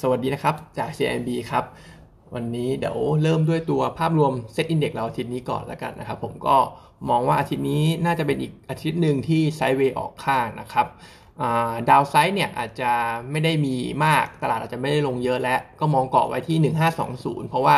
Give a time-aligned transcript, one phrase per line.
[0.00, 1.64] สวัสดีนะครับ จาก CIMB ครับ
[2.34, 6.56] วันนี้เดี๋ยวเริ่มด้วยตัวภาพรวม SET Index เราอาทิตย์นี้ก่อนแล้วกันนะครับผมก็
[7.10, 10.86] มองว่าอาทิตย์นี้น่าจะเป็นอีกอาทิตย์หนึ่งที่ sideway ออกข้างนะครับ
[11.88, 12.90] downside เนี่ยอาจจะ
[13.30, 16.72] ไม่ได้มีมากตลาดอาจจะไม่ได้ลงเยอะแล้ว ก็มองเกาะไว้ที่
[17.08, 17.76] 1520 เพราะว่า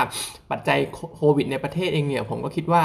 [0.51, 0.79] ปัจจัย
[1.17, 2.85] โควิดในประเทศเองเนี่ยผมก็คิดว่า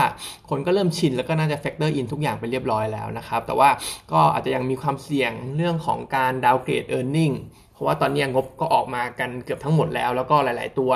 [0.49, 3.69] คนก็เริ่มชินแล้วก็น่าจะ factor in ทุกอย่างไปเรียบร้อยแล้วนะครับ แต่ว่า
[4.11, 7.31] ก็อาจจะยังมีความเสี่ยงเรื่องของการ downgrade earning
[7.75, 10.91] เพราะว่าตอนนี้งบก็ออกมากันเกือบทั้งหมดแล้ว แล้วก็หลาย ๆ ตัว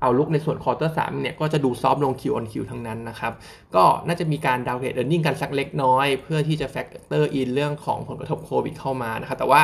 [0.00, 3.32] outlook ในส่วน quarter สามเนี่ยก็จะดู soft ลง Q on Q ทั้งนั้นนะครับ
[3.74, 9.62] ก็น่าจะมีการ downgrade earning กันสักเล็กน้อย เพื่อที่จะ factor in เรื่องของผลกระทบโควิดเข้ามานะครับ แต่ว่า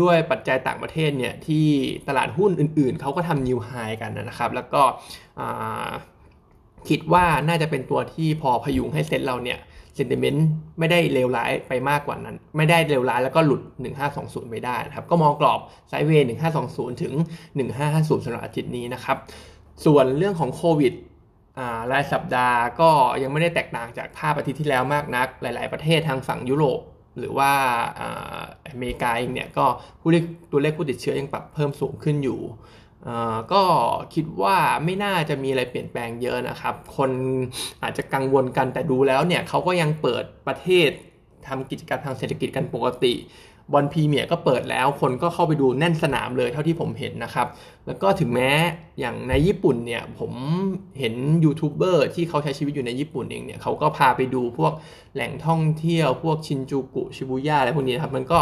[0.00, 1.66] ด้วยปัจจัยต่างประเทศเนี่ยที่
[2.08, 4.82] ตลาดหุ้นอื่น ๆ เขาก็ทำ new high กันนะครับ แล้วก็
[6.88, 9.58] คิดว่าน่าจะเป็นตัวที่พอพยุงให้เซ็ตเราเนี่ย
[9.96, 10.46] sentiment
[10.78, 13.62] ไม่ได้เลวร้ายไปมากกว่านั้น ไม่ได้เลวร้ายแล้วก็หลุด
[14.06, 16.26] 1520ไม่ได้นะครับ ก็มองกรอบไซด์เวย์
[16.62, 17.14] 1520 ถึง
[17.70, 19.16] 1550สำหรับอาทิตย์นี้นะครับ
[19.84, 20.92] ส่วนเรื่องของโควิด
[21.92, 22.90] รายสัปดาห์ก็
[23.22, 26.80] ยังไม่ได้แตกต่างจากภาพอาทิตย์ที่แล้วมากนัก หลาย ๆ ประเทศทางฝั่งยุโรป
[27.18, 27.52] หรือว่า
[28.68, 29.66] อเมริกาเองเนี่ยก็
[30.00, 30.10] ผู้
[30.50, 32.40] ตัวเลขผู้ติดเชื้อยังปรับเพิ่มสูงขึ้นอยู่
[33.52, 33.62] ก็
[34.14, 37.10] คิดว่าไม่น่าจะมีอะไรเปลี่ยนแปลงเยอะนะครับ คน
[37.82, 40.90] อาจจะกังวลกันแต่ดูแล้วเนี่ยเขาก็ยังเปิดประเทศ
[41.48, 43.14] ทำกิจกรรมทางเศรษฐกิจกันปกติ
[43.72, 47.46] บอลพรีเมียร์ก็เปิดแล้วคนก็เข้าไปดูแน่นสนามเลยเท่าที่ผมเห็นนะครับ
[47.86, 48.50] แล้วก็ถึงแม้
[49.00, 50.32] อย่างในญี่ปุ่นเนี่ยผม
[50.98, 54.72] เห็นยูทูบเบอร์ที่เขาใช้ชีวิตอยู่ในญี่ปุ่นเองเนี่ยเขาก็พาไปดูพวก
[55.14, 58.38] แหล่งท่องเที่ยวพวกชินจูกุชิบุย่าอะไรพวกนี้ครับมันก็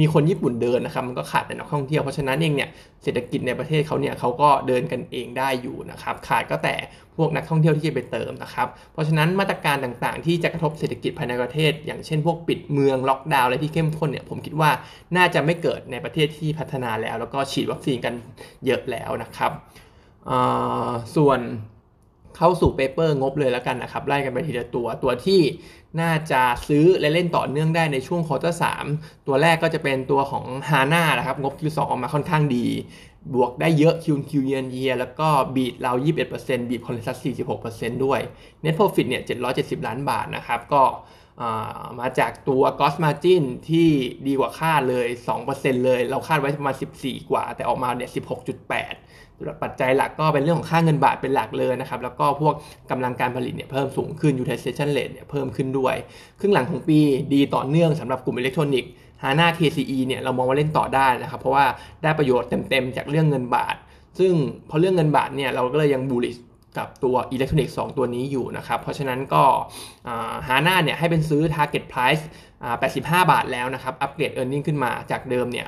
[0.00, 2.68] มีคนญี่ปุ่นเดินนะครับมันก็ขาดแต่นักท่องเที่ยวเพราะฉะนั้นเองเนี่ย
[3.02, 6.76] เศรษฐกิจในประเทศเขาเนี่ยเขาก็เดินกันเองได้อยู่นะครับขาดก็แต่
[7.16, 14.70] พวกนักท่องเที่ยวที่จะไปเติมนะครับเพราะฉะนั้นมาตรการต่างๆ ที่จะกระทบเศรษฐกิจภายในประเทศ อย่างเช่น พวกปิดเมืองล็อกดาวน์อะไรที่เข้มข้นเนี่ยผมคิดว่า
[15.16, 18.14] น่าจะไม่เกิดในประเทศที่พัฒนาแล้ว แล้วก็ฉีดวัคซีนกัน
[18.66, 19.52] เยอะแล้วนะครับ
[21.16, 21.40] ส่วน
[22.36, 25.40] เข้าสู่ paper งบเลยแล้วกันนะครับ ไล่กันไปทีละตัว ตัวที่
[26.00, 28.64] น่าจะซื้อและเล่นต่อเนื่องได้ในช่วง quarter สาม
[29.26, 32.66] ตัวแรกก็จะเป็นตัวของ HANA นะครับ งบ Q2 ออกมาค่อนข้างดี
[33.34, 35.92] บวกได้เยอะ Q on Q year on year แล้วก็ beat เรา
[36.30, 37.16] 21% beat consensus
[37.62, 38.20] 46%ด้วย
[38.64, 39.22] Net Profit เนี่ย
[39.54, 40.82] 770 ล้านบาทนะครับ ก็
[42.00, 43.88] มาจากตัว Gross Margin ที่
[44.26, 45.06] ดีกว่าคาดเลย
[45.46, 48.10] 2%เลย เราคาดไว้ประมาณ 14 กว่า แต่ออกมาเนี่ย
[48.70, 52.54] 16.8 ปัจจัยหลักก็เป็นเรื่องของค่าเงินบาทเป็นหลักเลยนะครับ แล้วก็พวก
[52.90, 55.94] กำลังการผลิตเนี่ยเพิ่มสูงขึ้น utilization rate เนี่ยเพิ่มขึ้นด้วย
[56.40, 56.98] ครึ่งหลังของปี
[57.34, 58.90] ดีต่อเนื่องสำหรับกลุ่มอิเล็กทรอนิกส์
[59.22, 61.64] HANA KCE เนี่ยเรามองว่าเล่นต่อได้นะครับ เพราะว่า
[62.02, 63.76] ได้ประโยชน์เต็มๆจากเรื่องเงินบาท
[64.18, 64.32] ซึ่ง
[64.70, 66.36] พอเรื่องเงินบาทเนี่ยเราก็เลยยัง bullish
[66.78, 69.42] กับตัวอิเล็กทรอนิกส์2ตัวนี้อยู่นะครับ เพราะฉะนั้นก็
[70.46, 72.22] ฮาน่าเนี่ยให้เป็นซื้อ target price
[72.70, 75.66] 85 บาทแล้วนะครับ อัปเกรด e a r n i n g ขึ้นมาจากเดิมเนี่ย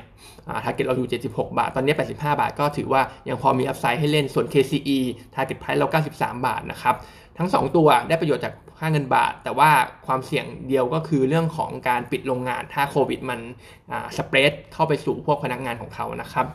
[0.65, 4.97] ทาร์เก็ตเราอยู่ 76 บาท ตอนนี้ 85 บาท ก็ถือว่ายังพอมีอัพไซด์ให้เล่น ส่วน KCE
[5.35, 5.87] target price เรา
[6.17, 6.95] 93 บาทนะครับ
[7.37, 9.69] ทั้ง 2 ตัวได้ประโยชน์จากค่าเงินบาท แต่ว่า
[10.07, 13.39] ความเสี่ยงเดียวก็คือเรื่องของการปิดโรงงาน ถ้าโควิดมัน
[14.17, 16.45] สเปรดเข้าไปสู่พวกพนักงานของเขานะครับ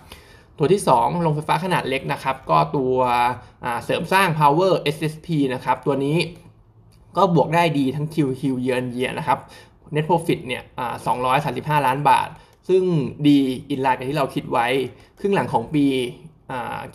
[0.59, 2.95] ตัวที่ 2 โรงไฟฟ้าขนาดเล็กนะครับ ก็ตัว
[3.85, 6.17] เสริมสร้าง power SSP นะครับ ตัวนี้
[7.17, 9.39] ก็บวกได้ดีทั้ง QQ เยือนเยียนะครับ
[9.95, 10.63] net profit เนี่ย
[11.25, 12.29] 235 ล้านบาท
[12.69, 12.83] ซึ่ง
[13.27, 13.39] ดี
[13.71, 14.67] อินไลน์กับที่เราคิดไว้
[15.21, 15.87] ครึ่งหลังของปี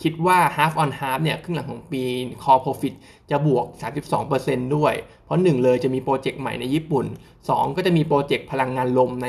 [0.02, 2.02] คิดว่า half on half เนี่ยครึ่งหลังของปี
[2.42, 2.94] core profit
[3.30, 3.66] จะบวก
[4.20, 4.94] 32%ด้วย
[5.24, 7.06] เพราะ 1 เลยจะมีโปรเจกต์ใหม่ในญี่ปุ่น
[7.40, 9.28] 2 ก็จะมีโปรเจกต์พลังงานลมใน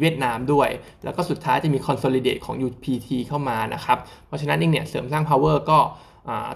[0.00, 0.68] เวียดนามด้วย
[1.04, 5.78] แล้วก็สุดท้ายจะมี consolidate ของ UPT เข้ามานะครับ เพราะฉะนั้นเองเนี่ยเสริมสร้าง power ก็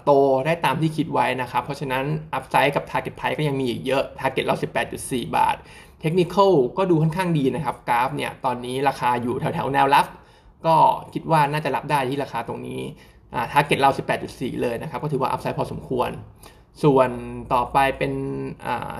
[0.04, 0.10] โต
[0.46, 4.56] ได้ตามที่คิดไว้นะครับ เพราะฉะนั้น upside กับ Target Price ก็ยังมีอีกเยอะ Target เรา
[4.96, 5.56] 18.4 บาท
[6.00, 6.36] เทคนิค
[6.78, 10.06] ก็ดูค่อนข้างดีนะครับกราฟเนี่ยตอนนี้ราคาอยู่แถวๆแนวรับ
[10.66, 10.76] ก็
[11.14, 12.82] คิดว่าน่าจะรับได้ที่ราคาตรงนี้
[13.52, 13.90] target เรา
[14.26, 16.10] 18.4 เลยนะครับ ก็ถือว่า upside พอสมควร
[16.82, 17.10] ส่วน
[17.52, 18.12] ต่อไปเป็น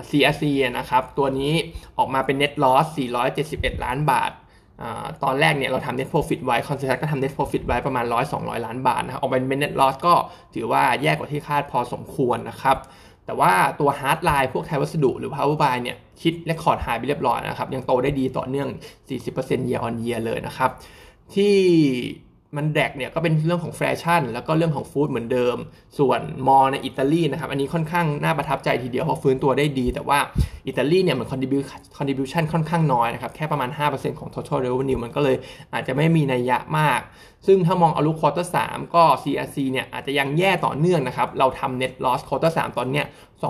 [0.09, 1.53] CRC นะครับ ตัวนี้
[1.97, 2.85] ออกมาเป็น net loss
[3.35, 4.31] 471 ล้านบาท
[4.81, 4.83] อ
[5.23, 10.13] ตอนแรกเนี่ยเราทำ net profit ไว้ consensus ก็ทำ net profit ไว้ประมาณ 100-200 ล้านบาทนะครับออกมาเป็น net loss ก็
[10.55, 12.77] ถือว่าแย่กว่าที่คาดพอสมควรนะครับ
[13.25, 18.67] แต่ว่าตัว hardline พวกไทยวัสดุหรือ Power Buy เนี่ยคิดและคอร์ดหายไปเรียบร้อยนะครับ ยังโตได้ดีต่อเนื่อง
[19.19, 20.69] 40% year on year เลยนะครับ
[21.35, 21.55] ที่
[22.57, 25.57] มัน drag เนี่ยก็เป็นเรื่องของแฟชั่น แล้วก็เรื่องของ food เหมือนเดิม
[25.99, 30.19] ส่วน mall ในอิตาลีนะครับ อันนี้ค่อนข้างน่าประทับใจทีเดียวเพราะฟื้นตัวได้ดี แต่ว่า
[30.67, 31.61] อิตาลีเนี่ยมัน contribute
[31.97, 35.35] contribution ค่อนข้างน้อยนะครับ แค่ประมาณ 5%ของ total revenue มันก็เลย
[35.73, 36.99] อาจจะไม่มีนัยยะมาก
[37.47, 38.57] ซึ่งถ้ามอง outlook quarter สาม
[38.95, 43.05] ก็ CRC เนี่ยอาจจะยังแย่ต่อเนื่องนะครับ เราทำ net loss quarter 3ตอนเนี้ย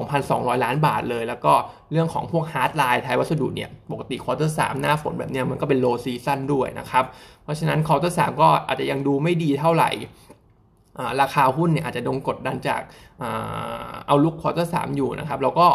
[0.09, 1.53] 2,200 ล้านบาทเลย แล้วก็
[1.91, 7.05] เรื่องของพวก hardline ไทยวัสดุเนี่ย ปกติ quarter สามหน้าฝนแบบเนี้ยมันก็เป็น low season ด้วยนะครับ
[7.43, 9.91] เพราะฉะนั้น quarter สามก็อาจจะยังดูไม่ดีเท่าไหร่
[11.21, 12.81] ราคาหุ้นเนี่ยอาจจะโดนกดดันจาก
[14.07, 15.67] outlook quarter สามอยู่นะครับ แล้วก็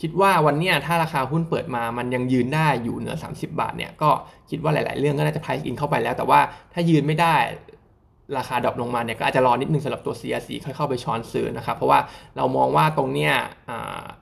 [0.00, 4.10] คิดว่าวันนี้ถ้าราคาหุ้นเปิดมามันยังยืนได้อยู่เหนือ 30 บาทเนี่ยก็
[4.50, 6.40] คิดว่าหลาย ๆ เรื่องก็น่าจะ price in เข้าไปแล้ว แต่ว่า
[6.72, 7.36] ถ้ายืนไม่ได้
[8.38, 12.00] ราคา drop ลงมาเนี่ยก็อาจจะรอนิดนึงสำหรับตัว CRC ค่อยเข้าไปช้อนซื้อนะครับ เพราะว่า
[12.36, 13.32] เรามองว่าตรงเนี้ย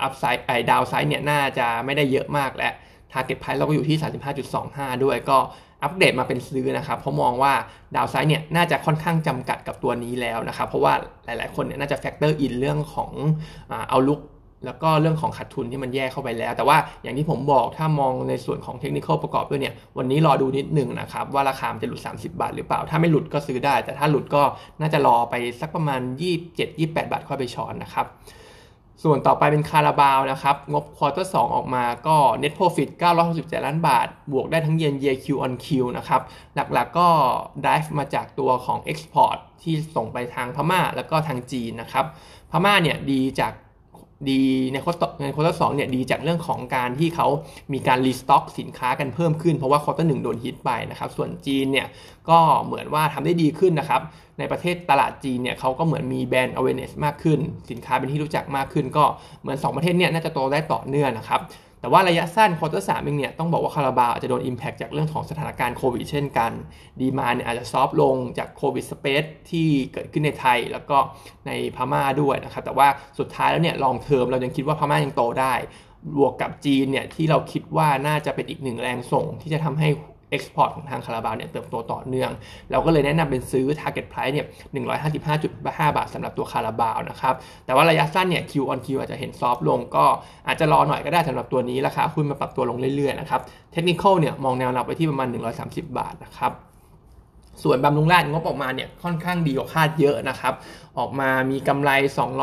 [0.03, 2.71] upside ไอ้ downside เนี่ยน่าจะไม่ได้เยอะมากและ
[3.13, 3.99] Target Price เราก็อยู่ที่
[4.53, 5.39] 35.25 ด้วยก็
[5.83, 7.53] อัปเดตมาเป็นซื้อนะครับเพราะมองว่า
[7.97, 10.95] downside เนี่ยน่าจะค่อนข้างจำกัดกับตัวนี้แล้วนะครับ เพราะว่า
[11.25, 13.11] หลาย ๆ คนเนี่ยน่าจะ factor in เรื่องของ
[13.91, 14.21] outlook
[14.67, 24.43] แล้วก็เรื่องของขาดทุนที่มันแย่เข้าไปแล้ว แต่ว่าอย่างที่ผมบอกถ้ามองในส่วนของเทคนิคประกอบด้วยเนี่ย วันนี้รอดูนิดหนึ่งนะครับ ว่าราคาจะหลุด 30 บาทหรือเปล่า ถ้าไม่หลุดก็ซื้อได้ แต่ถ้าหลุดก็
[24.81, 26.01] น่าจะรอไปสักประมาณ
[26.57, 28.09] 27-28 บาทค่อยไปช้อนนะครับ
[29.05, 32.89] ส่วนต่อไปเป็นคาราบาวนะครับ งบ quarter 2ออกมาก็ net profit
[33.27, 35.67] 967 ล้านบาท บวกได้ทั้งเยน year Q on Q
[35.97, 36.21] นะครับ
[36.55, 37.09] หลักๆก็
[37.65, 42.05] drive มาจากตัวของ export ที่ส่งไปทางพม่าแล้วก็ทางจีนนะครับ
[42.51, 43.53] พม่าเนี่ยดีจาก
[44.31, 44.43] ดี
[44.73, 47.27] ในโคตรในโคตรสองเนี่ยดีจากเรื่องของการที่เขา
[47.73, 51.87] มีการรีสต็อกสินค้ากันเพิ่มขึ้นเพราะว่าควอเตอร์หนึ่งโดนฮิตไปนะครับ ส่วนจีนเนี่ย
[52.29, 54.01] ก็เหมือนว่าทำได้ดีขึ้นนะครับ
[54.39, 57.41] ในประเทศตลาดจีนเนี่ยเขาก็เหมือนมีแบรนด์ awareness มากขึ้น
[57.71, 59.05] สินค้าเป็นที่รู้จักมากขึ้น ก็
[59.43, 61.41] เหมือน 2 ประเทศเนี่ยน่าจะโตได้ต่อเนื่องนะครับ
[61.87, 66.53] แต่ว่าระยะสั้น quarter สามเองเนี่ยต้องบอกว่าคาราบาวอาจจะโดน Impact จากเรื่องของสถานการณ์โควิดเช่นกัน
[67.01, 70.99] demand เนี่ยอาจจะ soft ลงจากโควิด spread ที่เกิดขึ้นในไทยแล้วก็
[71.47, 72.89] ในพม่าด้วยนะครับ แต่ว่า
[73.19, 75.55] สุดท้ายแล้วเนี่ย long term เรายังคิดว่าพม่ายังโตได้
[76.19, 79.89] บวกกับจีนเนี่ยที่เราคิดว่าน่าจะเป็นอีกหนึ่งแรงส่งที่จะทำให้
[80.31, 82.31] export ของทางคาราบาวเนี่ยเติบโตต่อเนื่อง
[82.71, 84.47] เราก็เลยแนะนำเป็นซื้อ Target Price เนี่ย
[85.23, 87.35] 155.5 บาทสำหรับตัวคาราบาวนะครับ
[87.67, 90.05] แต่ว่าระยะสั้นเนี่ย Q on Q อาจจะเห็นซอฟลงก็
[90.47, 93.41] อาจจะรอหน่อยก็ได้สำหรับตัวนี้ราคาหุ้นมาปรับตัวลงเรื่อยๆนะครับ
[93.73, 95.29] เทคนิคเนี่ยมองแนวรับไว้ที่ประมาณ
[95.59, 96.53] 130 บาทนะครับ
[97.63, 100.55] ส่วนบำรุงราชงบออกมาเนี่ยค่อนข้างดีกว่าคาดเยอะนะครับ
[100.99, 101.91] ออกมามีกำไร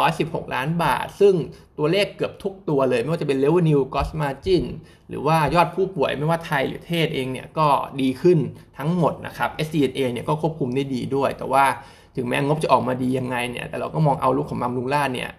[0.01, 1.33] 216 ล้านบาท ซึ่ง
[1.77, 4.63] ตัวเลขเกือบทุกตัวเลย ไม่ว่าจะเป็น revenue gross margin
[5.09, 7.67] หรือว่ายอดผู้ป่วยไม่ว่าไทยหรือเทศเองเนี่ยก็
[8.01, 8.39] ดีขึ้น
[8.77, 11.65] ทั้งหมดนะครับ s c a เนี่ยก็ควบคุมได้ดีด้วย แต่ว่า
[12.15, 15.31] ถึงแม้งบจะออกมาดียังไงเนี่ยแต่เราก็มอง outlook ของบำรุงราษฎร์เนี่ย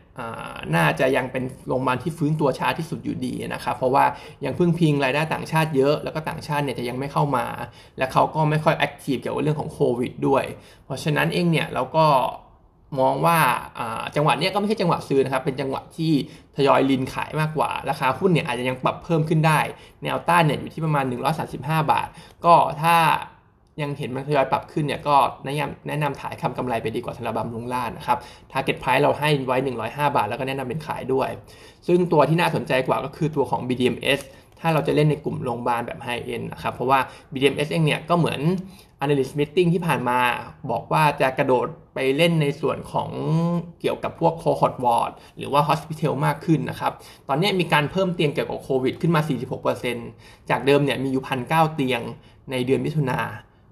[0.75, 4.05] น่าจะยังเป็นโรงพยาบาลที่ฟื้นตัวช้าที่สุดอยู่ดีนะครับเพราะว่า
[4.45, 7.47] ยังพึ่งพิงรายได้ต่างชาติเยอะ แล้วก็ต่างชาติเนี่ยจะยังไม่เข้ามา
[7.99, 10.45] และเขาก็ไม่ค่อย active เกี่ยวกับเรื่องของโควิดด้วย
[10.85, 12.07] เพราะฉะนั้นเองเนี่ยเราก็
[13.01, 13.39] มองว่า
[14.17, 16.13] จังหวะนี้ก็ไม่ใช่จังหวะซื้อนะครับ เป็นจังหวะที่
[16.57, 19.61] ทยอยรินขายมากกว่า ราคาหุ้นเนี่ยอาจจะยังปรับเพิ่มขึ้นได้
[20.03, 21.05] แนวต้านเนี่ยอยู่ที่ประมาณ
[21.49, 22.09] 135 บาท
[22.45, 22.97] ก็ถ้า
[23.83, 28.19] ยังเห็นมันทยอยปรับขึ้นเนี่ยก็แนะนำแนะนำถ่ายคำกำไรไปดีกว่าสำหรับบำรุงรานะครับ
[28.53, 29.57] Target Price เราให้ไว้
[29.87, 31.29] 105 บาท แล้วก็แนะนำเป็นขายด้วย
[31.87, 34.21] ซึ่งตัวที่น่าสนใจกว่าก็คือตัวของ BDMs
[34.61, 36.99] ถ้าเราจะเล่นในกลุ่มโรงพยาบาลแบบไฮเอ็นนะครับ เพราะว่า
[37.33, 38.41] BDMs เองเนี่ยก็เหมือน
[39.05, 40.19] Analyst Meeting ที่ผ่านมา
[40.71, 43.11] บอกว่าจะกระโดดไปเล่นในส่วนของ
[43.81, 46.93] เกี่ยวกับพวก cohort ward หรือว่า hospital มากขึ้นนะครับ
[47.29, 49.21] ตอนนี้มีการเพิ่มเตียงเกี่ยวกับโควิดขึ้นมา
[49.85, 52.01] 46%จากเดิมเนี่ยมีอยู่พันเเตียง
[52.51, 53.21] ในเดือนมิถุนา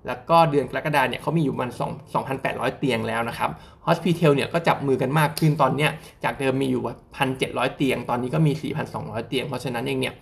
[0.07, 3.51] แล้วก็เดือนกรกฎาเนี่ยเขามีอยู่มัน2 2,800 เตียงแล้วนะครับ
[3.85, 5.91] ฮอสพิทลเนี่ยก็จับมือกันมากขึ้นตอนเนี้ย
[6.25, 6.83] จากเดิมมีอยู่
[7.29, 8.53] 1,700 เตียง ตอนนี้ก็มี
[8.91, 10.15] 4,200 เตียง เพราะฉะนั้นเองเนี่ย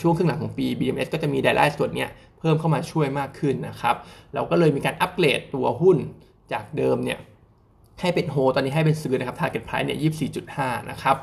[0.00, 2.08] ช่วงครึ่งหลังของปี BMS ก็จะมีรายได้ส่วนเนี้ย
[2.38, 3.94] เพิ่มเข้ามาช่วยมากขึ้นนะครับ
[4.34, 5.96] เราก็เลยมีการอัปเกรดตัวหุ้น
[6.52, 7.18] จากเดิมเนี่ย
[8.00, 9.98] ให้เป็นโฮตอนนี้ให้เป็นซื้อนะครับ Target Price เนี่ย
[10.44, 11.16] 24.5 นะครับ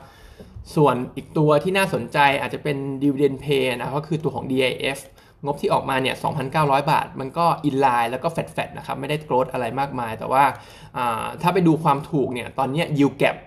[0.75, 4.99] ส่วนอีกตัวที่น่าสนใจอาจจะเป็น Dividend Pay นะก็คือตัวของ DIF
[5.45, 6.15] งบที่ออกมาเนี่ย
[6.51, 10.43] 2,900 บาท มันก็อินไลน์แล้วก็แฟดๆนะครับ ไม่ได้โกรธอะไรมากมาย แต่ว่า
[11.41, 13.37] ถ้าไปดูความถูกเนี่ย ตอนนี้ยิวแกป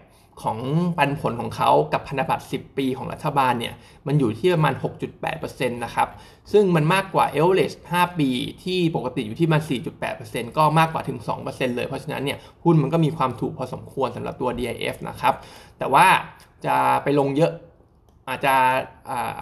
[0.43, 0.59] ของ
[0.99, 3.75] ปันผลของเขากับพันธบัตร 10 ปีของรัฐบาลเนี่ย
[4.07, 4.75] มันอยู่ที่ประมาณ
[5.23, 6.09] 6.8%นะครับ
[6.53, 8.29] ซึ่งมันมากกว่าเอลเลส5ปี
[8.65, 9.61] ที่ปกติอยู่ที่มัน
[10.09, 11.19] 4.8%ก็มากกว่าถึง
[11.49, 15.35] 2%เลย เพราะฉะนั้นเนี่ย หุ้นมันก็มีความถูกพอสมควรสำหรับตัว DIF นะครับ
[15.79, 16.07] แต่ว่า
[16.67, 17.53] จะไปลงเยอะ
[18.31, 18.55] อาจจะ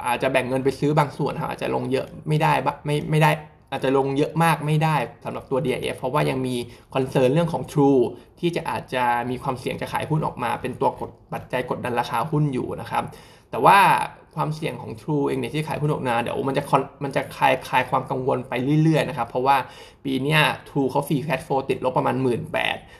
[0.06, 2.52] อาจจะแบ่งเงินไปซื้อบางส่วนครับอาจจะลงเยอะไม่ได้
[2.86, 3.30] ไม่ไม่ได้
[3.70, 6.56] อาจจะลงเยอะมากไม่ได้สำหรับตัว DIF เพราะว่ายังมี
[6.94, 8.00] คอนเซิร์นเรื่องของ True
[8.40, 13.04] ที่จะอาจจะมีความเสี่ยงจะขายหุ้นออกมา เป็นตัวกดปัจจัยกดดันราคาหุ้นอยู่นะครับ
[13.50, 13.78] แต่ว่า
[14.38, 16.62] ความเสี่ยงของ True เองเนี่ยที่ขายหุ้นออกมาเดี๋ยวมันจะ
[17.04, 18.52] มันจะคลายคลายความกังวลไป
[18.82, 19.56] เรื่อยๆนะครับเพราะว่า
[20.04, 22.40] ปีนี้ True เขา free cash flow ติดลบประมาณ 1.8 หมื่น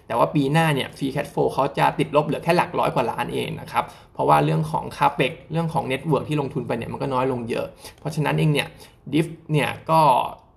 [0.07, 7.67] แต่ว่าปีหน้าเนี่ย free cash flow เขาจะติดลบเหลือแค่หลักร้อยกว่าล้านเองนะครับเพราะว่าเรื่องของ CAPEX เรื่องของ network ที่ลงทุนไปเนี่ยมันก็น้อยลงเยอะ
[8.01, 8.69] เพราะฉะนั้นเองเนี่ย
[9.13, 10.01] DIF เนี่ยก็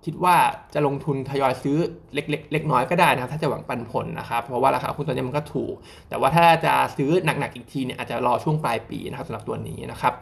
[0.04, 0.36] คิดว่า
[0.74, 1.78] จะลงทุนทยอยซื้อ
[2.14, 5.74] เล็กๆเล็กน้อยก็ได้นะครับ ถ้าจะหวังปันผลนะครับเพราะว่าราคาหุ้นตัวนี้มันก็ถูก
[6.08, 10.12] แต่ว่าถ้าจะซื้อหนักๆอีกทีเนี่ยอาจจะรอช่วงปลายปีนะครับสำหรับตัวนี้นะครับ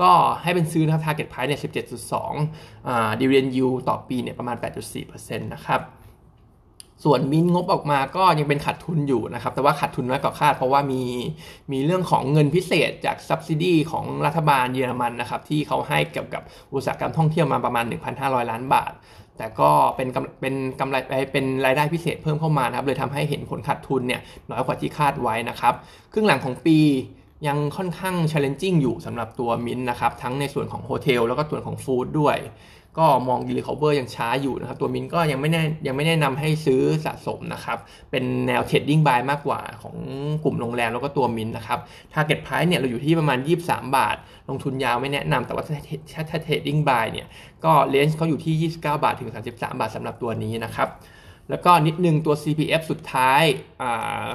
[0.00, 0.10] ก็
[0.42, 1.60] ให้เป็นซื้อนะครับ target price เนี่ย
[2.24, 4.56] 17.2อ่า dividend yield ต่อปีเนี่ยประมาณ
[4.96, 5.82] 8.4%นะครับ
[7.04, 11.02] ส่วนมินงบออกมาก็ยังเป็นขาดทุนอยู่นะครับ แต่ว่าขาดทุนน้อยกว่าคาด เพราะว่ามี
[11.72, 16.42] มีเรื่องของเงินพิเศษจาก subsidy ของรัฐบาลเยอรมันนะครับ ที่เขาให้เกี่ยวกับ
[16.74, 17.84] อุตสาหกรรมท่องเที่ยวมาประมาณ
[18.16, 18.92] 1,500 ล้านบาท
[19.38, 20.08] แต่ก็เป็น
[20.40, 20.96] เป็นกำไร
[21.32, 25.74] เป็นรายได้พิเศษเพิ่มเข้ามานะครับเลยทำให้เห็นผลขาดทุนเนี่ยน้อยกว่าที่คาดไว้นะครับ
[26.12, 26.78] ครึ่งหลังของปี
[27.46, 32.36] ยังค่อนข้าง challenging อยู่สำหรับตัวมินนะครับทั้งในส่วนของ hotel แล้วก็ส่วนของ food ด้วย
[32.98, 37.78] ก็มองดี recover ยังช้าอยู่นะครับตัวมินก็ยังไม่แน่ยังไม่แนะนำให้ซื้อสะสมนะครับ
[38.10, 39.96] เป็นแนว trading buy มากกว่าของ
[40.44, 41.78] กลุ่มโรงแรมแล้วก็ตัวมินนะครับ
[42.12, 44.16] target price เนี่ยเราอยู่ที่ประมาณ 23 บาท
[44.48, 47.26] ลงทุนยาวไม่แนะนำแต่ว่าถ้า trading buy เนี่ย
[47.64, 50.88] ก็ range เขาอยู่ที่ 29 บาทถึง 33 บาทสำหรับตัวนี้นะครับ
[51.50, 53.42] แล้วก็นิดนึงตัว CPF สุดท้าย
[53.82, 54.26] อ่า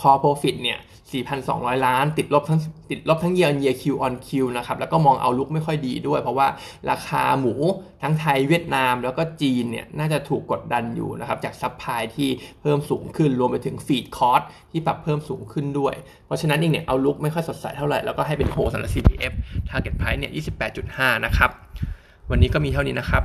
[0.00, 0.78] core profit เนี่ย
[1.16, 2.60] 4,200 ล้าน ติดลบทั้ง
[2.90, 6.48] ติดลบทั้ง year on year Q on Q นะครับแล้วก็มอง outlook ไม่ค่อยดีด้วย เพราะว่า
[6.90, 7.54] ราคาหมู
[8.02, 12.28] ทั้งไทยเวียดนาม แล้วก็จีนเนี่ยน่าจะถูกกดดันอยู่นะครับจาก supply ที่
[12.60, 15.94] เพิ่มสูงขึ้นรวมไปถึง feed cost ที่ปรับเพิ่มสูงขึ้นด้วย
[16.26, 19.32] เพราะฉะนั้นเองเนี่ย outlook ไม่ค่อยสดใสเท่าไหร่แล้วก็ให้เป็นโฮสำหรับ CPF
[19.70, 20.32] target price เนี่ย
[20.78, 21.50] 28.5 นะครับ
[22.30, 23.22] วันนี้ก็มีเท่านี้นะครับ